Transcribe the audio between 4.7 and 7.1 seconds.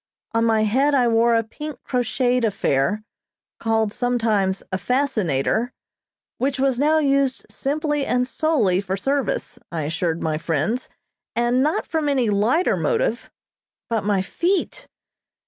a "fascinator," which was now